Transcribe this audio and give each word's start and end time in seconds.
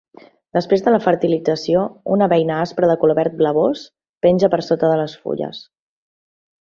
Després 0.57 0.83
de 0.85 0.93
la 0.93 0.99
fertilització, 1.03 1.83
una 2.15 2.29
beina 2.33 2.57
aspra 2.63 2.89
de 2.93 2.95
color 3.03 3.19
verd-blavós 3.19 3.85
penja 4.27 4.51
per 4.55 4.61
sota 4.71 4.91
de 4.95 5.01
les 5.05 5.19
fulles. 5.27 5.61